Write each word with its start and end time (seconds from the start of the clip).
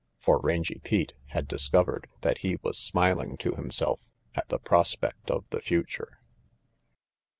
For 0.19 0.39
Rangy 0.39 0.79
Pete 0.83 1.13
had 1.27 1.47
dis 1.47 1.69
covered 1.69 2.07
that 2.21 2.39
he 2.39 2.55
was 2.63 2.75
smiling 2.79 3.37
to 3.37 3.53
himself 3.55 3.99
at 4.33 4.47
the 4.49 4.57
prospect 4.57 5.29
of 5.29 5.47
the 5.51 5.61
future. 5.61 6.17